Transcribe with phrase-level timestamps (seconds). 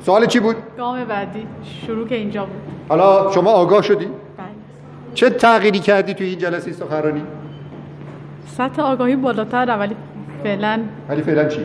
[0.00, 1.46] سوال چی بود؟ گام بعدی.
[1.86, 2.56] شروع که اینجا بود.
[2.88, 4.46] حالا شما آگاه شدی؟ بله.
[5.14, 7.22] چه تغییری کردی توی این جلسه سخنرانی؟
[8.46, 9.96] سطح آگاهی بالاتر ولی
[10.42, 11.60] فعلا ولی فعلا چی؟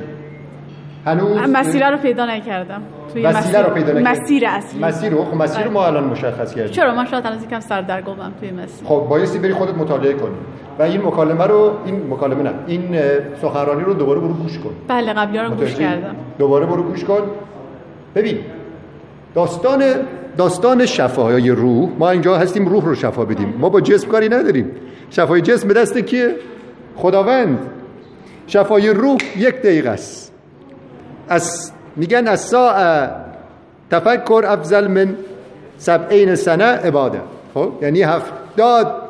[1.05, 2.81] هنوز مسیر رو پیدا نکردم.
[3.13, 4.84] توی وسیله رو پیدا نکردی؟ مسیر اصلی.
[4.84, 6.71] مسیر رو؟ خب مسیر رو ما الان مشخص کردیم.
[6.71, 8.88] چرا؟ من شاید هنوز یکم سردرگمم توی مسیر.
[8.88, 10.36] خب بایستی بری خودت مطالعه کنی.
[10.79, 13.00] و این مکالمه رو این مکالمه نه این
[13.41, 14.70] سخنرانی رو دوباره برو گوش کن.
[14.88, 16.15] بله قبلی رو گوش؟ کردم.
[16.39, 17.21] دوباره برو گوش کن.
[18.16, 18.38] ببین
[19.36, 19.83] داستان
[20.37, 23.54] داستان شفای روح ما اینجا هستیم روح رو شفا بدیم.
[23.60, 24.71] ما با جسم کاری نداریم.
[25.10, 26.36] شفای جسم به دست کیه؟
[26.96, 27.60] خداوند.
[28.47, 30.34] شفای روح یک دقیقه است.
[31.29, 33.09] از میگن از ساعه
[33.92, 35.16] تفکر افضل من
[35.78, 37.22] سبعین سنه عباده
[37.53, 39.02] خب یعنی هفتاد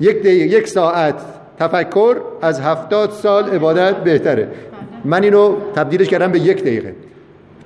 [0.00, 1.14] یک دقیقه یک ساعت
[1.58, 4.48] تفکر از هفتاد سال عبادت بهتره.
[5.04, 6.94] من اینو تبدیلش کردم به یک دقیقه.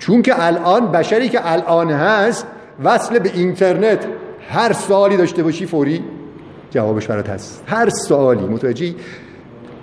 [0.01, 2.47] چون که الان بشری که الان هست
[2.85, 4.07] وصل به اینترنت.
[4.49, 6.05] هر سوالی داشته باشی فوری
[6.71, 7.63] جوابش برات هست.
[7.67, 8.95] هر سوالی متوجهی؟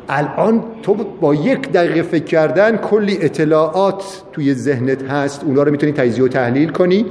[0.10, 5.44] الان تو با یک دقیقه فکر کردن کلی اطلاعات توی ذهنت هست.
[5.44, 7.06] اونا رو می‌تونی تجزیه و تحلیل کنی.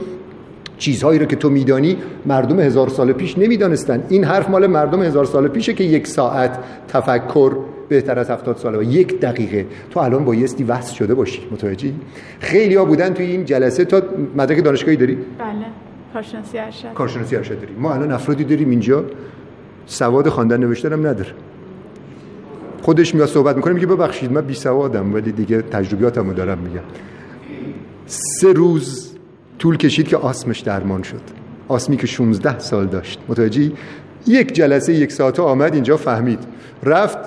[0.78, 1.96] چیزهایی رو که تو میدانی
[2.26, 4.04] مردم هزار سال پیش نمی‌دانستن.
[4.08, 7.56] این حرف مال مردم هزار سال پیشه که یک ساعت تفکر
[7.88, 8.78] بهتر از هفتاد ساله.
[8.78, 9.66] و یک دقیقه.
[9.90, 11.40] تو الان بایستی وصل شده باشی.
[11.50, 11.94] متوجهی؟
[12.40, 13.84] خیلی ها بودن توی این جلسه.
[13.84, 14.02] تا
[14.36, 15.24] مدرک دانشگاهی داری؟ بله.
[16.12, 16.92] کارشناسی ارشد.
[16.94, 17.72] کارشناسی ارشد داری.
[17.78, 19.04] ما الان افرادی داریم اینجا.
[19.86, 21.30] سواد خواندن نوشتن هم نداره.
[22.82, 26.80] خودش میاد صحبت می‌کنه میگه ببخشید من بی سوادم ولی دیگه تجربیاتمو دارم میگم.
[28.06, 29.12] سه روز
[29.58, 31.20] طول کشید که آسمش درمان شد.
[31.68, 33.20] آسمی که 16 سال داشت.
[33.28, 33.72] متوجهی؟
[34.26, 36.38] یک جلسه یک ساعته آمد اینجا فهمید.
[36.82, 37.18] رفت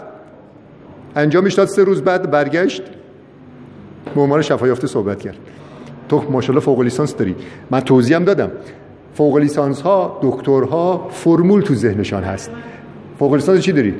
[1.15, 2.81] انجامش داد سه روز بعد برگشت.
[4.15, 5.37] به عنوان شفایافته صحبت کرد.
[6.09, 7.35] تو ماشاءالله فوق لیسانس داری.
[7.71, 8.51] من توضیح هم دادم.
[9.13, 12.51] فوق لیسانس ها دکترها فرمول تو ذهنشان هست.
[13.19, 13.93] فوق لیسانس چی داری؟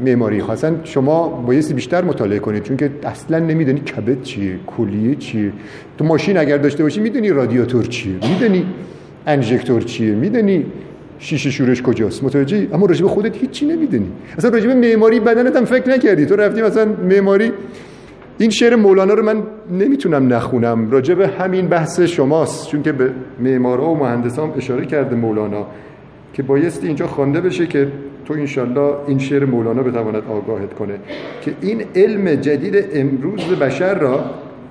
[0.00, 0.42] معماری.
[0.42, 5.52] خواستن شما بایستی بیشتر مطالعه کنید چون که اصلا نمی‌دونی کبد چیه کلیه چیه.
[5.98, 8.66] تو ماشین اگر داشته باشی می‌دونی رادیاتور چیه می‌دونی
[9.26, 10.66] انژکتور چیه می‌دونی
[11.18, 14.08] شیشه شورش کجاست؟ متوجهی؟ اما راجب خودت هیچی نمی‌دونی.
[14.38, 16.26] اصلا راجب معماری بدنت هم فکر نکردی.
[16.26, 17.52] تو رفتی مثلا معماری
[18.38, 20.90] این شعر مولانا رو من نمی‌تونم نخونم.
[20.90, 22.68] راجب همین بحث شماست.
[22.68, 25.66] چون که به معمارا و مهندسان اشاره کرده مولانا
[26.32, 27.88] که بایستی اینجا خوانده بشه که
[28.24, 30.94] تو انشالله این شعر مولانا بتواند آگاهت کنه.
[31.42, 34.24] که این علم جدید امروز بشر را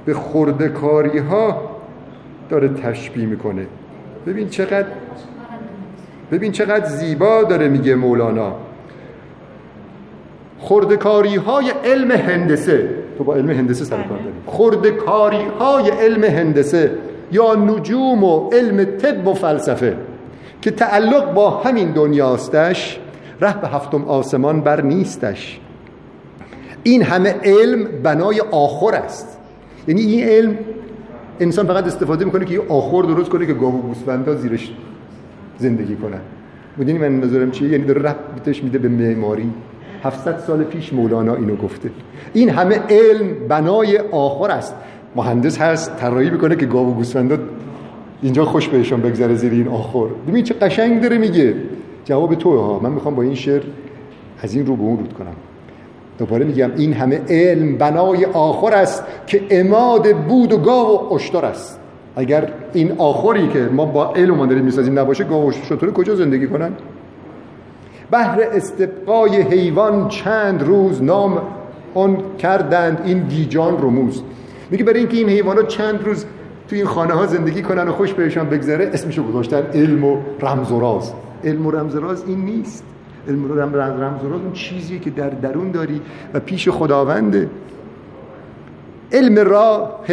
[0.05, 1.71] به خردکاری ها
[2.49, 3.67] داره تشبیه می‌کنه.
[4.27, 4.87] ببین چقدر
[6.31, 8.55] ببین چقدر زیبا داره میگه مولانا.
[10.59, 12.89] خردکاری های علم هندسه.
[13.17, 14.31] تو با علم هندسه سر کار داری.
[14.47, 16.91] خردکاری های علم هندسه
[17.31, 19.97] یا نجوم و علم طب و فلسفه
[20.61, 22.99] که تعلق با همین دنیاستش
[23.41, 25.59] ره به هفتم آسمان بر نیستش.
[26.83, 29.37] این همه علم بنای آخر است.
[29.87, 30.57] یعنی این علم
[31.39, 34.73] انسان فقط استفاده می‌کنه که یه آخر درست کنه که گاو و گوسفندا زیرش
[35.57, 36.19] زندگی کنن.
[36.77, 39.49] می‌دونی من نظرم چیه؟ یعنی داره ربطش میده به معماری.
[40.03, 41.89] 700 سال پیش مولانا اینو گفته.
[42.33, 44.75] این همه علم بنای آخر است.
[45.15, 47.37] مهندس هست طراحی می‌کنه که گاو و گوسفندا
[48.21, 50.05] اینجا خوش بهشون بگذره زیر این آخر.
[50.27, 51.55] ببین چه قشنگ داره میگه.
[52.05, 52.79] جواب تو ها.
[52.79, 53.61] من می‌خوام با این شعر
[54.41, 55.35] از این رو به اون رود کنم.
[56.17, 61.45] دوباره میگم این همه علم بنای آخر است که اماد بود و گاو و اشتر
[61.45, 61.79] است.
[62.17, 66.15] اگر این آخری که ما با علم ما داریم می‌سازیم نباشه گاو و شتر کجا
[66.15, 66.71] زندگی کنن؟
[68.11, 71.41] بهر استبقای حیوان چند روز نام
[71.93, 74.21] آن کردند این گیجان رموز.
[74.71, 76.25] میگه برای اینکه این حیوانات چند روز
[76.69, 80.71] تو این خانه ها زندگی کنن و خوش بهشان بگذره اسمشو گذاشتن علم و رمز
[80.71, 81.13] و راز
[81.43, 82.83] علم و رمز و راز این نیست.
[83.27, 83.73] علم و رمز
[84.23, 86.01] و راز اون چیزیه که در درون داری
[86.33, 87.49] و پیش خداونده.
[89.11, 90.05] علم راه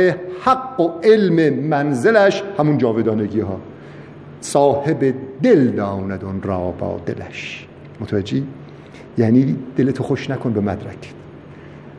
[0.42, 3.60] حق و علم منزلش همون جاودانگی ها
[4.40, 7.66] صاحب دل داند اون را با دلش.
[8.00, 8.44] متوجهی؟
[9.18, 11.12] یعنی دلتو خوش نکن به مدرک.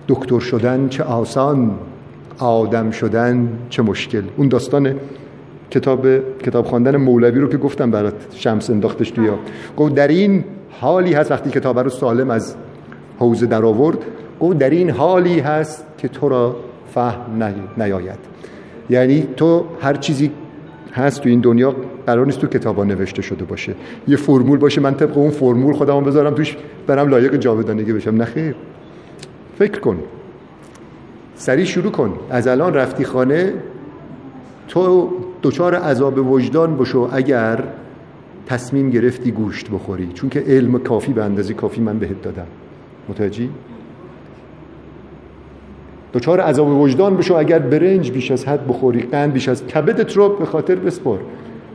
[0.08, 1.72] دکتر شدن چه آسان
[2.40, 4.24] آدم شدن چه مشکل.
[4.38, 4.96] اون داستان
[5.72, 6.08] کتاب
[6.40, 9.30] کتاب خواندن مولوی رو که گفتم برات شمس انداختش توی
[9.78, 12.56] گفت در این حالی هست وقتی کتاب رو سالم از
[13.20, 13.98] حوزه در آورد
[14.40, 16.56] گفت در این حالی هست که تو را
[16.96, 17.44] فهم
[17.78, 18.20] نیاید.
[18.90, 20.32] یعنی تو هر چیزی
[20.94, 21.76] هست تو این دنیا
[22.08, 23.76] قرار نیست تو کتابا نوشته شده باشه.
[24.08, 26.56] یه فرمول باشه من طبق اون فرمول خودمو بذارم توش
[26.88, 28.16] برم لایق جاودانگی بشم.
[28.16, 28.56] نه خیر.
[29.60, 30.00] فکر کن.
[31.36, 32.14] سریع شروع کن.
[32.30, 33.54] از الان رفتی خانه
[34.68, 35.10] تو
[35.44, 37.64] دچار عذاب وجدان بشو اگر
[38.46, 40.10] تصمیم گرفتی گوشت بخوری.
[40.14, 42.48] چون که علم کافی به اندازه کافی من بهت دادم.
[43.10, 43.50] متوجهی؟
[46.16, 50.30] دچار عذاب وجدان بشو اگر برنج بیش از حد بخوری قند بیش از کبدت رو
[50.30, 51.18] به خاطر بسپر.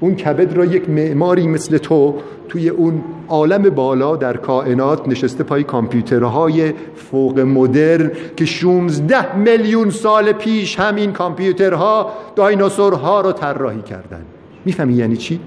[0.00, 2.14] اون کبد را یک معماری مثل تو
[2.48, 10.32] توی اون عالم بالا در کائنات نشسته پای کامپیوترهای فوق مدرن که 16 میلیون سال
[10.32, 14.22] پیش همین کامپیوترها دایناسورها رو طراحی کردن.
[14.64, 15.40] می‌فهمی یعنی چی؟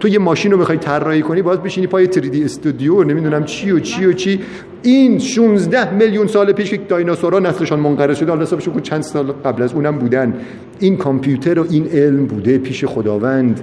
[0.00, 3.78] تو یه ماشین رو می‌خوای طراحی کنی باید بشینی پای 3D استودیو نمی‌دونم چی و
[3.78, 4.40] چی و چی.
[4.82, 8.30] این 16 میلیون سال پیش که دایناسورها نسلشان منقرض شده.
[8.30, 10.34] حالا حسابش چند سال قبل از اونم بودن.
[10.78, 13.60] این کامپیوتر و این علم بوده پیش خداوند.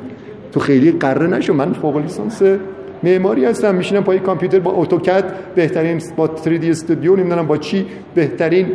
[0.52, 1.54] تو خیلی قره نشو.
[1.54, 2.42] من فوق لیسانس
[3.04, 3.76] معماری هستم.
[3.76, 5.24] میشینم پای کامپیوتر با اتوکد.
[5.56, 7.86] بهترین با 3D استودیو نمی‌دونم با چی
[8.16, 8.68] بهترین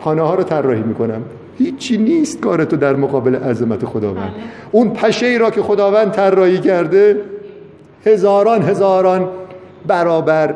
[0.00, 1.22] خانه ها رو طراحی می‌کنم.
[1.58, 4.30] هیچی نیست کارتو در مقابل عظمت خداوند.
[4.30, 4.42] بله.
[4.72, 7.16] اون پشه ای را که خداوند طراحی کرده
[8.06, 9.28] هزاران هزاران
[9.86, 10.54] برابر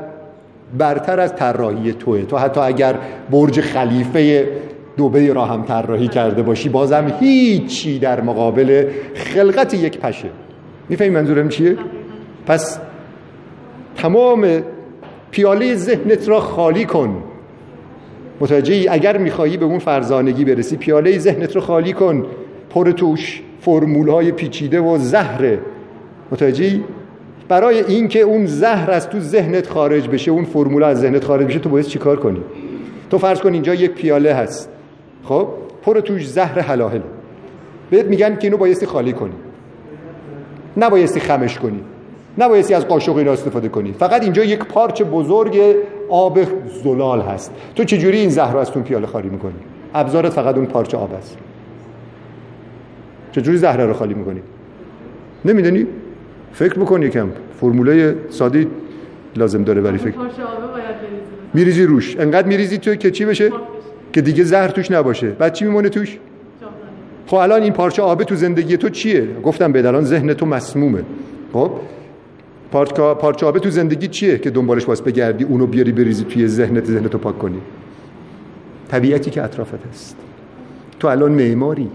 [0.79, 2.23] برتر از طراحی توه.
[2.23, 2.95] تو حتی اگر
[3.31, 4.49] برج خلیفه
[4.97, 10.29] دوبه را هم طراحی کرده باشی بازم هیچی در مقابل خلقت یک پشه.
[10.89, 11.77] می‌فهمی منظورم چیه؟
[12.47, 12.79] پس
[13.97, 14.63] تمام
[15.31, 17.23] پیاله ذهنت را خالی کن.
[18.41, 22.27] متوجهی؟ اگر میخوایی به اون فرزانگی برسی پیاله ذهنت رو خالی کن.
[22.71, 25.59] پر توش فرمول های پیچیده و زهره.
[26.33, 26.85] متوجهی؟
[27.49, 31.59] برای اینکه اون زهر از تو ذهنت خارج بشه اون فرمول از ذهنت خارج بشه
[31.59, 32.41] تو باید چیکار کنی؟
[33.11, 34.69] تو فرض کن اینجا یک پیاله هست.
[35.25, 35.49] خب؟
[35.83, 37.01] پر توش زهر حلاهل.
[37.91, 39.33] بهت میگن که اینو بایستی خالی کنی.
[40.77, 41.81] نبایستی خمش کنی.
[42.39, 43.93] نبایستی از قاشق اینا استفاده کنی.
[43.93, 45.59] فقط اینجا یک پارچ بزرگ
[46.09, 46.39] آب
[46.85, 47.53] زلال هست.
[47.75, 49.55] تو چجوری این زهر رو از تو پیاله خالی می‌کنی؟
[49.95, 51.37] ابزارت فقط اون پارچه آب است.
[53.33, 54.41] چجوری زهره رو خالی می‌کنی؟
[55.45, 55.87] نمی‌دونی؟
[56.57, 57.29] فکر بکن یکم
[57.61, 58.67] فرموله ساده
[59.37, 60.15] لازم داره برای فکر
[61.55, 62.17] میریزی روش.
[62.17, 63.51] انقدر میریزی تو که چی بشه؟
[64.13, 65.29] که دیگه زهر توش نباشه.
[65.29, 66.19] بعد چی میمونه توش؟
[67.27, 71.03] خب الان این پارچه آب تو زندگی تو چیه؟ گفتم به الان ذهن تو مسمومه.
[71.53, 71.71] خب؟
[73.21, 77.19] پارچه آب تو زندگی چیه که دنبالش باز بگردی اونو بیاری بریزی توی ذهنت ذهنتو
[77.19, 77.61] پاک کنی؟
[78.89, 80.17] طبیعتی که اطرافت هست.
[81.01, 81.89] تو الان معماری.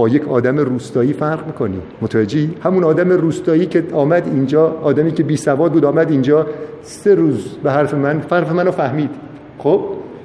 [0.00, 1.80] با یک آدم روستایی فرق می‌کنی.
[2.00, 6.46] متوجهی؟ همون آدم روستایی که آمد اینجا آدمی که بی سواد بود آمد اینجا.
[6.82, 9.10] سه روز به حرف من حرف منو فهمید.
[9.58, 9.80] خب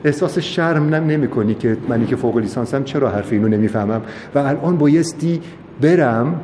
[0.06, 4.02] احساس شرم نم نمی کنی که منی که فوق لیسانسم چرا حرف اینو نمی‌فهمم؟
[4.36, 5.42] و الان بایستی
[5.82, 6.40] برم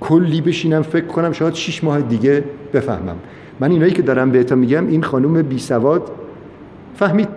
[0.00, 3.16] کلی بشینم فکر کنم شاید شیش ماه دیگه بفهمم.
[3.60, 6.02] من اینایی که دارم بهتا میگم این خانوم بی سواد.
[6.94, 7.28] فهمید؟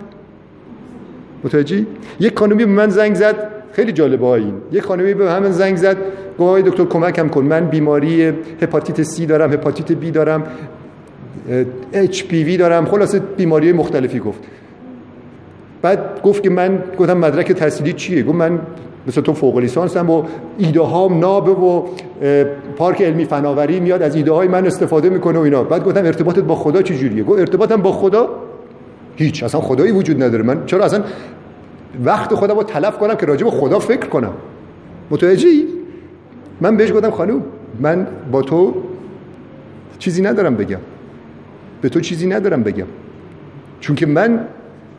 [1.44, 1.86] متوجهی؟
[2.20, 3.59] یک خانومی به من زنگ زد.
[3.72, 4.54] خیلی جالبه این.
[4.72, 5.96] یک خانومی به همین زنگ زد
[6.38, 8.32] گفت دکتر کمکم کن من بیماری
[8.62, 10.42] هپاتیت سی دارم هپاتیت بی دارم
[12.32, 14.40] وی دارم خلاصه بیماری مختلفی گفت.
[15.82, 18.58] بعد گفت که من گفتم مدرک تحصیلی چیه؟ گفت من
[19.06, 20.22] مثل تو فوق لیسانسم و
[20.58, 21.82] ایده هام نابه و
[22.76, 25.62] پارک علمی فناوری میاد از ایده های من استفاده می‌کنه و اینا.
[25.64, 28.28] بعد گفتم ارتباطت با خدا چجوریه؟ گفت ارتباطم با خدا؟
[29.16, 30.42] هیچ اصلا خدایی وجود نداره.
[30.42, 31.02] من چرا اصلا
[32.04, 34.32] وقت خودم رو تلف کنم که راجع به خدا فکر کنم.
[35.10, 35.64] متوجهی؟
[36.60, 37.42] من بهش گفتم خانم
[37.80, 38.74] من با تو
[39.98, 40.80] چیزی ندارم بگم.
[41.82, 42.86] به تو چیزی ندارم بگم.
[43.80, 44.40] چون که من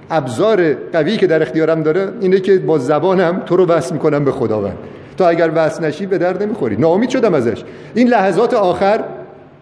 [0.10, 4.32] ابزار قوی که در اختیارم داره اینه که با زبانم تو رو وصل می‌کنم به
[4.32, 4.78] خداوند.
[5.18, 6.76] تو اگر وصل نشی به درد نمی‌خوری.
[6.76, 7.64] ناامید شدم ازش.
[7.96, 9.04] این لحظات آخر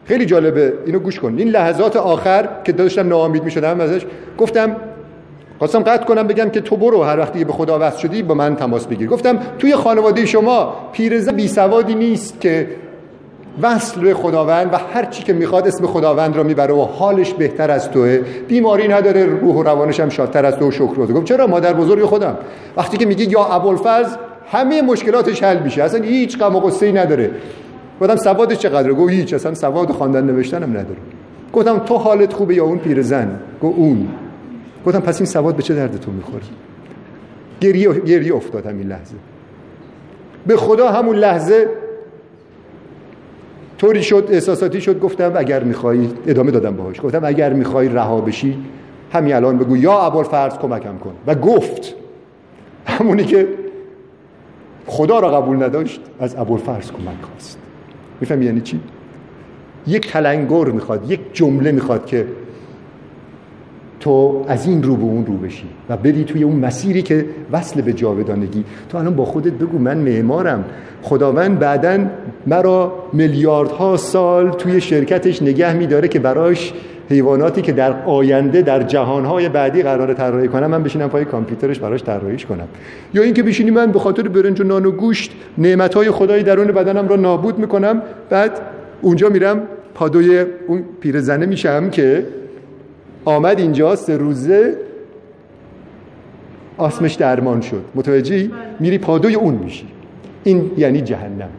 [0.06, 0.74] خیلی جالبه.
[0.86, 1.36] اینو گوش کن.
[1.38, 4.06] این لحظات آخر که داشتم ناامید می‌شدم ازش
[4.38, 4.75] گفتم
[5.60, 7.04] خواستم قطع کنم بگم که تو برو.
[7.04, 9.08] هر وقتی به خدا وصل شدی با من تماس بگیر.
[9.08, 12.68] گفتم توی خانواده شما پیرزن بی سوادی نیست که
[13.62, 17.72] وصل به خداوند و هر چی که می‌خواد اسم خداوند رو می‌بره و حالش بهتر
[17.72, 18.20] از توه.
[18.48, 22.06] بیماری نداره روح و روانش هم شادتر از تو و شکر گفت چرا مادر بزرگ
[22.06, 22.38] خودم؟
[22.78, 24.16] وقتی که میگی یا ابوالفضل
[24.51, 25.84] همه مشکلاتش حل میشه.
[25.84, 27.32] اصلا هیچ غم و غصه نداره.
[28.01, 29.34] گفتم سوادش چقدره؟ گفت هیچ.
[29.34, 31.00] اصلا سواد خواندن نوشتن هم نداره.
[31.54, 34.08] گفتم تو حالت خوبه یا اون پیرزن؟ گفت اون.
[34.86, 36.44] گفتم پس این سواد به چه درد تو می‌خوره؟
[37.62, 39.16] گریه گریه افتادم این لحظه.
[40.48, 41.68] به خدا همون لحظه
[43.78, 47.02] طوری شد احساساتی شد گفتم اگر می‌خوای ادامه دادم باهاش.
[47.02, 48.58] گفتم اگر می‌خوای رها بشی
[49.14, 49.78] همین الان بگو.
[49.78, 51.14] یا فرض کمکم کن.
[51.28, 51.96] و گفت.
[52.86, 53.48] همونی که
[54.86, 57.58] خدا را قبول نداشت از فرض کمک خواست.
[58.22, 58.80] میفهم یعنی چی؟
[59.88, 62.28] یک تلنگر می‌خواد یک جمله می‌خواد که
[64.00, 67.82] تو از این رو به اون رو بشی و بری توی اون مسیری که وصل
[67.82, 68.63] به جاودانگی.
[68.89, 70.65] تو الان با خودت بگو من معمارم.
[71.01, 72.00] خداوند بعدا
[72.48, 76.74] مرا میلیاردها سال توی شرکتش نگه میداره که براش
[77.10, 82.03] حیواناتی که در آینده در جهانهای بعدی قرار طراحی کنم من بشینم پای کامپیوترش براش
[82.03, 82.68] طراحیش کنم.
[83.13, 87.08] یا اینکه بشینی من به خاطر برنج و نان و گوشت نعمتهای خدای درون بدنم
[87.08, 88.62] را نابود می‌کنم بعد
[89.01, 89.62] اونجا میرم
[89.94, 92.25] پادوی اون پیرزنه میشم که
[93.26, 94.78] آمد اینجا سه روزه
[96.78, 97.84] آسمش درمان شد.
[97.96, 99.88] متوجهی؟ میری پادوی اون میشی.
[100.44, 101.50] این یعنی جهنم.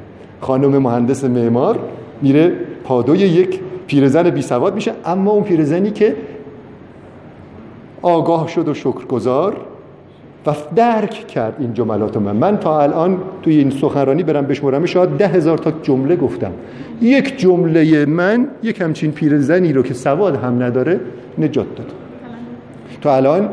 [0.40, 1.79] خانم مهندس معمار
[2.23, 2.52] میره
[2.85, 6.17] پادوی یک پیرزن بی سواد میشه اما اون پیرزنی که
[8.02, 9.57] آگاه شد و شکرگزار
[10.47, 15.11] و درک کرد این جملات من من تا الان توی این سخنرانی برم بشمرم شاید
[15.11, 16.52] ده هزار تا جمله گفتم.
[17.00, 21.00] یک جمله من یک همچین پیرزنی رو که سواد هم نداره
[21.38, 21.92] نجات داد.
[23.00, 23.49] تا الان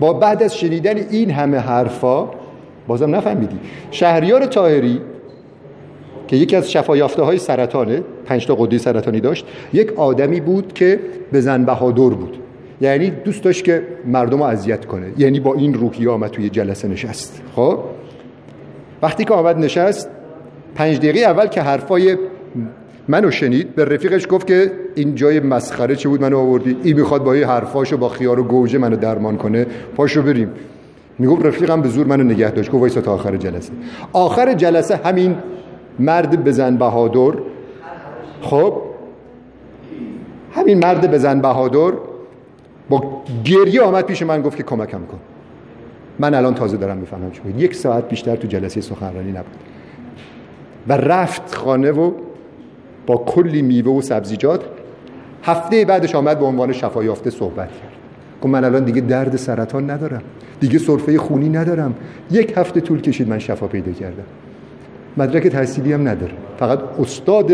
[0.00, 2.28] با بعد از شنیدن این همه حرفا
[2.86, 3.56] بازم نفهمیدی.
[3.90, 5.00] شهریار تاهری
[6.28, 11.00] که یکی از شفایافته های سرطانه پنج تا قده سرطانی داشت یک آدمی بود که
[11.32, 12.38] به زن بهادر بود.
[12.80, 15.06] یعنی دوست داشت که مردم رو اذیت کنه.
[15.18, 17.42] یعنی با این روحیه آمد توی جلسه نشست.
[17.56, 17.78] خب؟
[19.02, 20.08] وقتی که آمد نشست
[20.74, 22.16] پنج دقیقه اول که حرفای
[23.08, 26.76] منو شنید به رفیقش گفت که این جای مسخره چه بود؟ منو آوردی.
[26.82, 29.66] این می‌خواد با این حرفاشو با خیار و گوجه منو درمان کنه.
[29.96, 30.50] پاشو بریم.
[31.18, 32.70] می‌گفت رفیقم به زور منو نگه داشت.
[32.70, 33.72] گفت وایسا تا آخر جلسه.
[34.12, 35.36] آخر جلسه همین
[35.98, 37.38] مرد بزن بهادر.
[38.40, 38.82] خب؟
[40.52, 41.92] همین مرد بزن بهادر
[42.88, 45.18] با گریه آمد پیش من گفت که کمکم کن.
[46.18, 49.56] من الان تازه دارم می‌فهمم چی یک ساعت بیشتر تو جلسه سخنرانی نبود.
[50.88, 52.12] و رفت خانه و
[53.06, 54.64] با کلی میوه و سبزیجات
[55.42, 57.92] هفته بعدش آمد به عنوان شفایافته صحبت کرد.
[58.42, 60.22] گفت من الان دیگه درد سرطان ندارم.
[60.60, 61.94] دیگه سرفه خونی ندارم.
[62.30, 64.24] یک هفته طول کشید من شفا پیدا کردم.
[65.16, 66.32] مدرک تحصیلی هم نداره.
[66.58, 67.52] فقط استاد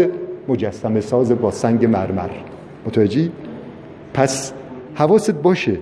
[0.48, 2.30] مجسمه ساز با سنگ مرمر.
[2.86, 3.30] متوجهی؟
[4.14, 4.52] پس
[4.94, 5.78] حواست باشه.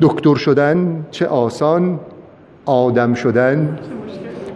[0.00, 2.00] دکتر شدن چه آسان
[2.66, 3.78] آدم شدن.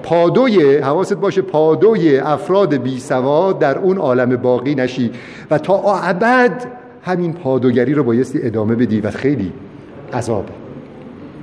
[0.03, 5.11] پادوی حواست باشه پادوی افراد بی سواد در اون عالم باقی نشی
[5.51, 6.67] و تا ابد
[7.03, 9.53] همین پادوگری رو بایستی ادامه بدی و خیلی
[10.13, 10.53] عذابه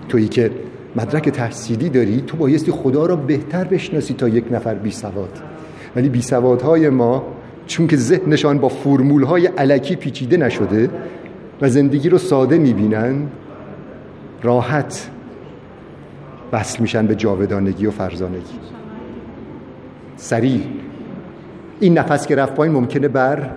[0.10, 0.52] تویی که
[0.96, 5.40] مدرک تحصیلی داری تو بایستی خدا را بهتر بشناسی تا یک نفر بی سواد.
[5.96, 7.24] ولی بی سوادهای ما
[7.68, 10.90] چون که ذهنشان با فرمول های علکی پیچیده نشده
[11.62, 13.28] و زندگی رو ساده می‌بینن
[14.44, 15.10] راحت
[16.52, 18.60] وصل میشن به جاودانگی و فرزانگی.
[20.16, 20.62] سریع.
[21.80, 23.50] این نفس که رفت پایین ممکنه بر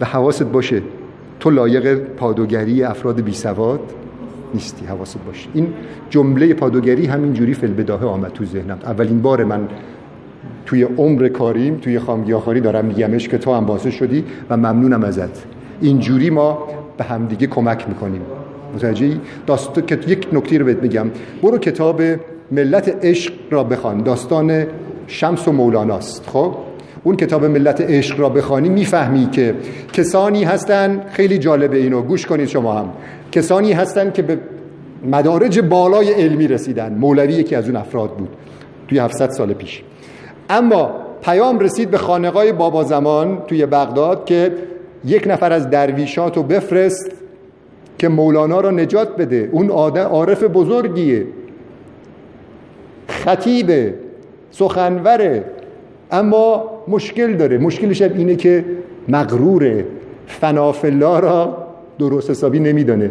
[0.00, 0.82] و حواست باشه.
[1.40, 3.80] تو لایق پادوگری افراد بی سواد
[4.54, 4.86] نیستی.
[4.86, 5.48] حواست باشه.
[5.54, 5.74] این
[6.10, 8.78] جمله پادوگری همینجوری فل بداهه آمد تو ذهنم.
[8.84, 9.68] اولین بار من
[10.66, 15.55] توی عمر کاریم توی خامگیاخاری دارم میگمش که تو هم شدی و ممنونم ازت.
[15.80, 16.58] اینجوری ما
[16.98, 18.22] به همدیگه کمک می‌کنیم.
[18.74, 19.20] متوجهی.
[19.86, 21.10] که یک نکته رو بهت میگم.
[21.42, 22.02] برو کتاب
[22.52, 24.02] ملت عشق را بخوان.
[24.02, 24.66] داستان
[25.06, 26.28] شمس و مولاناست.
[26.28, 26.54] خب؟
[27.04, 29.54] اون کتاب ملت عشق را بخوانی می‌فهمی که
[29.92, 32.02] کسانی هستن خیلی جالبه اینو.
[32.02, 32.88] گوش کنید شما هم.
[33.32, 34.38] کسانی هستن که به
[35.10, 36.94] مدارج بالای علمی رسیدن.
[36.94, 38.28] مولوی یکی از اون افراد بود.
[38.88, 39.82] توی 700 سال پیش.
[40.50, 40.90] اما
[41.22, 44.52] پیام رسید به خانقای بابا زمان توی بغداد که
[45.06, 47.10] یک نفر از درویشات رو بفرست
[47.98, 49.48] که مولانا را نجات بده.
[49.52, 51.26] اون آدم عارف بزرگیه.
[53.08, 53.94] خطیبه
[54.50, 55.44] سخنوره.
[56.10, 57.58] اما مشکل داره.
[57.58, 58.64] مشکلش هم اینه که
[59.08, 59.84] مغروره.
[60.26, 61.66] فنافلا را
[61.98, 63.10] درست حسابی نمیدانه.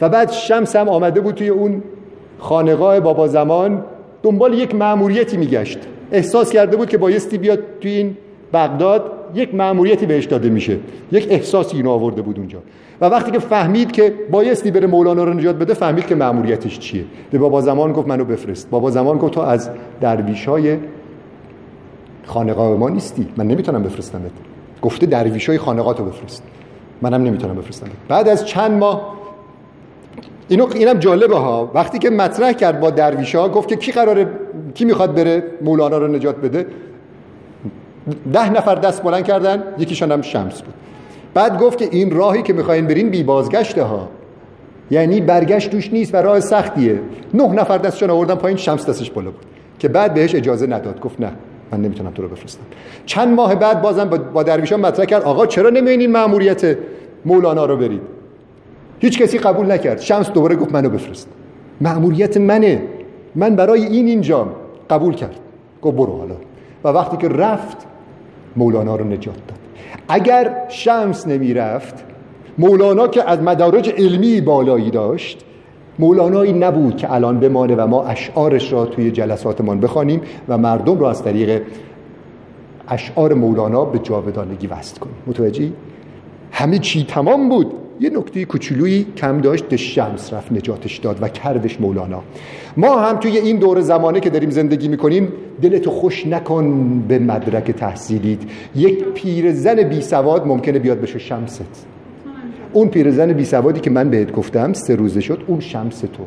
[0.00, 1.82] و بعد شمس هم آمده بود توی اون
[2.38, 3.84] خانقاه بابا زمان
[4.22, 5.78] دنبال یک معموریتی میگشت.
[6.12, 8.16] احساس کرده بود که بایستی بیاد توی این
[8.52, 9.21] بغداد.
[9.34, 10.78] یک معموریتی بهش داده میشه.
[11.12, 12.58] یک احساسی اینو آورده بود اونجا.
[13.00, 17.04] و وقتی که فهمید که بایستی بره مولانا رو نجات بده فهمید که معموریتش چیه.
[17.30, 18.70] به بابا زمان گفت منو بفرست.
[18.70, 19.70] بابا زمان گفت تو از
[20.00, 20.78] درویشای
[22.26, 23.28] خانقاه ما نیستی.
[23.36, 24.30] من نمی‌تونم بفرستمت.
[24.82, 26.42] گفته درویشای خانقاه تو بفرست.
[27.02, 29.16] منم نمی‌تونم بفرستم بعد از چند ماه
[30.48, 31.70] اینو اینم جالبه ها.
[31.74, 34.26] وقتی که مطرح کرد با درویشا گفت که کی قراره
[34.74, 36.66] کی می‌خواد بره مولانا رو نجات بده
[38.32, 40.74] ده نفر دست بلند کردن یکیشان هم شمس بود.
[41.34, 44.08] بعد گفت که این راهی که می‌خواین برین بی بازگشته ها.
[44.90, 47.00] یعنی برگشت توش نیست و راه سختیه.
[47.34, 49.44] نه نفر دستشون آوردن پایین شمس دستش بالا بود.
[49.78, 51.00] که بعد بهش اجازه نداد.
[51.00, 51.32] گفت نه
[51.72, 52.62] من نمی‌تونم تو رو بفرستم.
[53.06, 54.04] چند ماه بعد بازم
[54.34, 56.78] با درویشان مطرح کرد آقا چرا نمیین این مأموریت
[57.24, 58.00] مولانا رو برید؟
[59.00, 60.00] هیچ کسی قبول نکرد.
[60.00, 61.28] شمس دوباره گفت منو بفرست.
[61.80, 62.82] مأموریت منه.
[63.34, 64.48] من برای این اینجام
[64.90, 65.34] قبول کرد.
[65.82, 66.34] گفت برو حالا.
[66.84, 67.76] و وقتی که رفت
[68.56, 69.58] مولانا رو نجات داد.
[70.08, 71.94] اگر شمس نمی رفت
[72.58, 75.44] مولانا که از مدارج علمی بالایی داشت
[75.98, 81.10] مولانایی نبود که الان بمانه و ما اشعارش را توی جلساتمان بخوانیم و مردم را
[81.10, 81.62] از طریق
[82.88, 85.16] اشعار مولانا به جاودانگی وست کنیم.
[85.26, 85.72] متوجهی؟
[86.52, 87.72] همه چی تمام بود.
[88.02, 92.22] یه نکته کوچولویی کم داشت شمس رفت نجاتش داد و کردش مولانا.
[92.76, 95.28] ما هم توی این دور زمانه که داریم زندگی می‌کنیم
[95.62, 98.38] دلتو خوش نکن به مدرک تحصیلیت.
[98.76, 101.86] یک پیرزن بی سواد ممکنه بیاد بشه شمست.
[102.72, 106.24] اون پیرزن بی سوادی که من بهت گفتم سه روزه شد اون شمس تو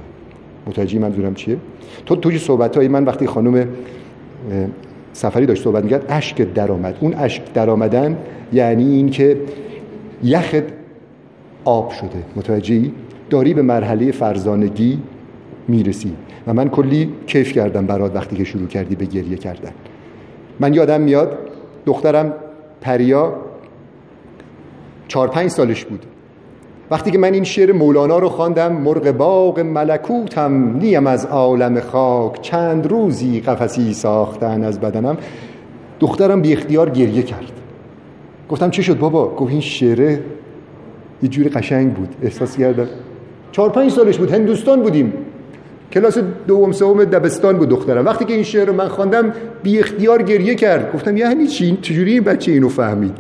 [0.68, 1.58] متوجه منظورم چیه؟
[2.06, 3.68] تو توی صحبت های من وقتی خانم
[5.14, 6.98] سفری داشت صحبت می‌کرد اشک درآمد.
[7.00, 8.18] اون اشک درآمدن
[8.54, 9.38] یعنی این که
[10.24, 10.64] یخت
[11.66, 12.24] آب شده.
[12.36, 12.92] متوجهی؟
[13.30, 15.00] داری به مرحله فرزانگی
[15.68, 16.16] می‌رسی.
[16.48, 19.72] و من کلی کیف کردم برات وقتی که شروع کردی به گریه کردن.
[20.60, 21.38] من یادم میاد
[21.86, 22.34] دخترم
[22.82, 23.34] پریا
[25.08, 26.06] چهار پنج سالش بود.
[26.92, 32.42] وقتی که من این شعر مولانا رو خواندم مرغ باغ ملکوتم نیم از عالم خاک
[32.42, 35.18] چند روزی قفسی ساختن از بدنم.
[36.00, 37.52] دخترم بی اختیار گریه کرد.
[38.50, 40.24] گفتم چی شد بابا؟ گفت این شعره
[41.24, 42.88] یه جوری قشنگ بود احساس کردم.
[43.52, 45.14] چهار پنج سالش بود هندوستان بودیم.
[45.92, 46.18] کلاس
[46.48, 48.06] دوم سوم دبستان بود دخترم.
[48.06, 50.94] وقتی که این شعر رو من خواندم بی اختیار گریه کرد.
[50.94, 53.18] گفتم یعنی چی؟ چجوری این بچه اینو فهمید؟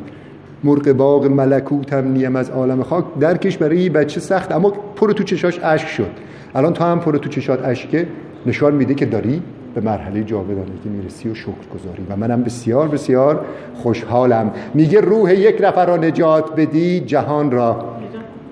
[0.63, 3.05] مرغ باغ ملکوتم نیم از عالم خاک.
[3.19, 6.11] درکش برای این بچه سخت اما پر تو چشاش اشک شد.
[6.55, 8.07] الان تا هم پر تو چشات اشکه.
[8.45, 9.41] نشان میده که داری
[9.75, 14.51] به مرحله جاودانگی می‌رسی و شکر گذاری و منم بسیار بسیار خوشحالم.
[14.73, 17.85] میگه روح یک نفر را نجات بدی جهان را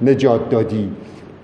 [0.01, 0.89] نجات دادی.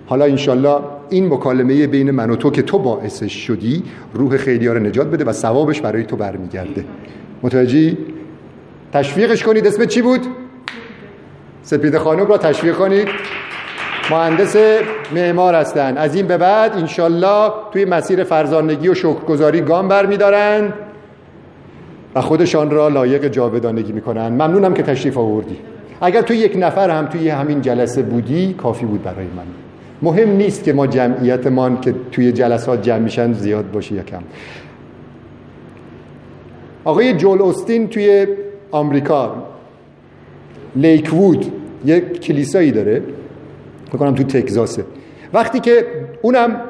[0.05, 3.83] حالا انشالله این مکالمه بین من و تو که تو باعثش شدی
[4.13, 6.86] روح خیلی ها رو نجات بده و ثوابش برای تو برمیگرده.
[7.43, 7.98] متوجهی؟
[8.93, 9.67] تشویقش کنید.
[9.67, 10.21] اسم چی بود؟
[11.63, 13.08] سپید خانم را تشویق کنید.
[14.12, 14.56] مهندس
[15.15, 20.74] معمار هستند از این به بعد انشالله توی مسیر فرزانگی و شکرگزاری گام برمیدارن
[22.15, 25.58] و خودشان را لایق جاودانگی می‌کنن ممنونم که تشریف آوردی.
[26.02, 29.43] اگر توی یک نفر هم توی همین جلسه بودی کافی بود برای من.
[30.02, 34.24] مهم نیست که ما جمعیتمان که توی جلسات جمع میشن زیاد باشه یا کم.
[36.84, 38.28] آقای جول اوستین توی
[38.72, 39.36] آمریکا.
[40.76, 41.45] لیک وود
[41.86, 43.02] یک کلیسایی داره.
[43.93, 44.86] بکنم تو تگزاسه.
[45.34, 45.86] وقتی که
[46.21, 46.62] اونم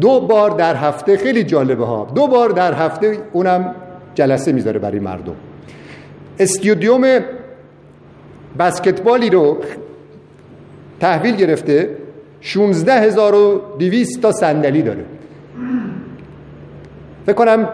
[0.00, 2.08] دو بار در هفته خیلی جالبه ها.
[2.14, 3.74] دو بار در هفته اونم
[4.14, 5.34] جلسه می‌ذاره برای مردم.
[6.38, 7.20] استودیوم
[8.58, 9.58] بسکتبالی رو
[11.00, 11.90] تحویل گرفته.
[12.40, 15.04] 16200 تا صندلی داره.
[17.26, 17.68] فکر کنم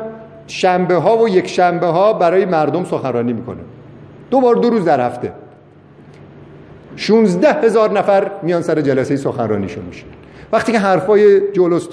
[0.46, 3.61] شنبه ها و یک شنبه ها برای مردم سخنرانی می‌کنه.
[4.31, 5.33] دو بار دو روز در هفته.
[6.96, 10.05] 16 هزار نفر میان سر جلسه سخنرانیشون میشه
[10.52, 11.40] وقتی که حرفای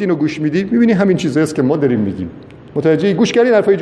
[0.10, 2.30] رو گوش میدی می‌بینی همین چیزهاست که ما داریم میگیم.
[2.76, 3.78] متوجه گوش کردین حرفای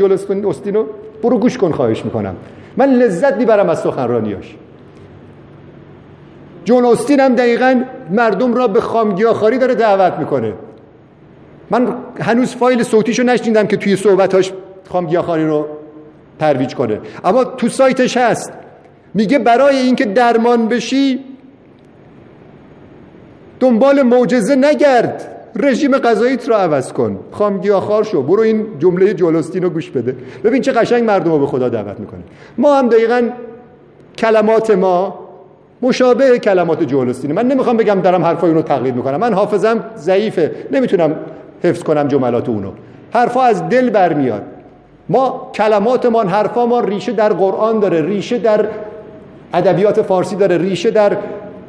[0.71, 0.88] رو؟
[1.23, 2.36] برو گوش کن خواهش می‌کنم.
[2.77, 4.56] من لذت می‌برم از سخنرانیاش.
[6.65, 6.86] جون
[7.19, 10.53] هم دقیقا مردم را به خامگیاخاری داره دعوت می‌کنه.
[11.69, 14.53] من هنوز فایل صوتیشو نشنیدم که توی صحبتاش
[14.89, 15.67] خامگیاخاری رو
[16.39, 16.99] ترویج کنه.
[17.23, 18.53] اما تو سایتش هست.
[19.17, 21.19] میگه برای اینکه درمان بشی
[23.60, 25.34] دنبال معجزه نگرد.
[25.56, 27.19] رژیم غذاییت رو عوض کن.
[27.32, 28.21] خامگیاخوار شو.
[28.21, 30.15] برو این جمله جولستین رو گوش بده.
[30.43, 32.19] ببین چه قشنگ مردم رو به خدا دعوت می‌کنه.
[32.58, 33.30] ما هم دقیقا
[34.17, 35.19] کلمات ما
[35.82, 37.34] مشابه کلمات جولستینه.
[37.34, 39.17] من نمی‌خوام بگم دارم حرفای اونو تقلید می‌کنم.
[39.17, 40.51] من حافظم ضعیفه.
[40.71, 41.15] نمی‌تونم
[41.63, 42.71] حفظ کنم جملات اونو.
[43.13, 44.41] حرفا از دل برمیاد.
[45.10, 48.01] ما کلماتمان حرفامان ریشه در قرآن داره.
[48.01, 48.65] ریشه در
[49.53, 51.17] ادبیات فارسی داره ریشه در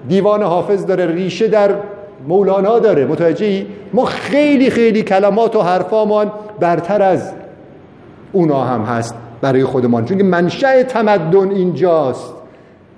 [0.09, 1.71] دیوان حافظ داره ریشه در
[2.29, 3.07] مولانا داره.
[3.07, 7.33] متوجهی؟ ما خیلی خیلی کلمات و حرفامان برتر از
[8.33, 10.05] اونا هم هست برای خودمان.
[10.05, 12.35] چون که منشأ تمدن اینجاست.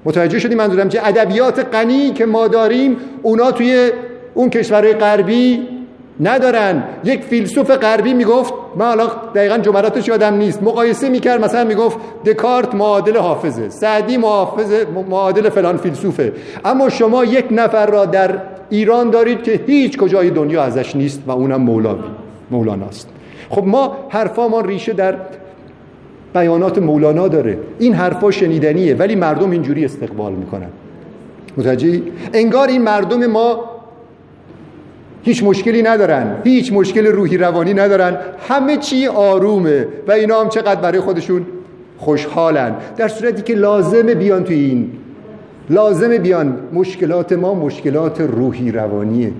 [0.05, 3.91] متوجه شدیم منظورم چه ادبیات غنی که ما داریم اونا توی
[4.35, 5.69] اون کشورهای غربی
[6.21, 6.85] ندارن.
[7.05, 10.63] یک فیلسوف غربی می‌گفت من حالا دقیقا جملاتش یادم نیست.
[10.63, 16.33] مقایسه می‌کرد مثلا می‌گفت دکارت معادل حافظه سعدی محافظه معادل فلان فیلسوفه.
[16.65, 18.39] اما شما یک نفر را در
[18.71, 22.09] ایران دارید که هیچ کجای دنیا ازش نیست و اونم مولاوی
[22.51, 23.09] مولاناست.
[23.51, 25.15] خب ما حرفامان ریشه در
[26.35, 27.59] بیانات مولانا داره.
[27.79, 30.69] این حرفا شنیدنیه ولی مردم اینجوری استقبال می‌کنن.
[31.57, 32.03] متوجهی؟
[32.33, 33.70] انگار این مردم ما
[35.23, 38.17] هیچ مشکلی ندارن هیچ مشکل روحی روانی ندارن.
[38.49, 41.47] همه چی آرومه و اینا هم چقدر برای خودشون
[41.99, 42.77] خوشحالن.
[42.97, 44.91] در صورتی که لازمه بیان توی این
[45.71, 46.59] لازمه بیان.
[46.73, 49.33] مشکلات ما مشکلات روحی روانیه.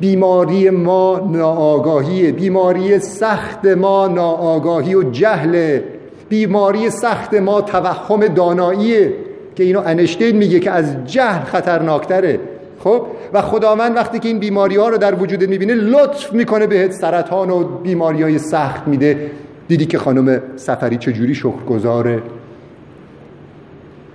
[0.00, 2.32] بیماری ما ناآگاهیه.
[2.32, 5.80] بیماری سخت ما ناآگاهی و جهل
[6.28, 9.12] بیماری سخت ما توهم داناییه.
[9.56, 12.40] که اینو انشتین میگه که از جهل خطرناکتره.
[12.84, 16.92] خب؟ و خداوند وقتی که این بیماری ها رو در وجودت می‌بینه لطف می‌کنه بهت
[16.92, 19.30] سرطان و بیماری های سخت میده.
[19.68, 22.22] دیدی که خانم سفری چجوری شکرگزار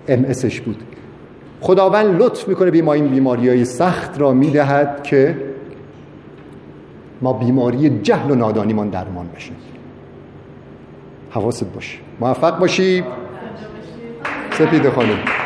[0.08, 0.26] ام
[0.66, 0.84] بود؟
[1.62, 5.38] خداوند لطف می‌کنه به ما این بیماری های سخت را می‌دهد که
[7.22, 9.56] ما بیماری جهل و نادانیمان درمان بشیم.
[11.30, 13.04] حواست باشه موفق باشی.
[14.52, 15.43] سپید خانم.